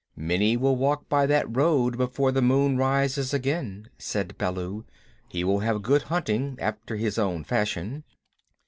"Many 0.17 0.57
will 0.57 0.77
walk 0.77 1.07
by 1.09 1.27
that 1.27 1.55
road 1.55 1.95
before 1.95 2.31
the 2.31 2.41
moon 2.41 2.75
rises 2.75 3.35
again," 3.35 3.87
said 3.99 4.35
Baloo. 4.35 4.83
"He 5.27 5.43
will 5.43 5.59
have 5.59 5.83
good 5.83 6.01
hunting 6.01 6.57
after 6.59 6.95
his 6.95 7.19
own 7.19 7.43
fashion." 7.43 8.03